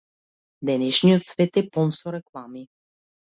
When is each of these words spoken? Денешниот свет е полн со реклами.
Денешниот 0.69 1.27
свет 1.31 1.59
е 1.61 1.63
полн 1.75 1.93
со 1.99 2.15
реклами. 2.17 2.65